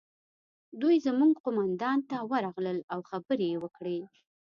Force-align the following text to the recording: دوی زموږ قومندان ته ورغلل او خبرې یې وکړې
دوی 0.81 0.95
زموږ 1.05 1.33
قومندان 1.45 1.99
ته 2.09 2.17
ورغلل 2.31 2.79
او 2.93 2.99
خبرې 3.09 3.45
یې 3.51 3.57
وکړې 3.63 3.99